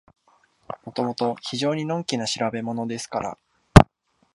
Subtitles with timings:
[0.83, 3.37] もともと非常にのんきな調べものですから、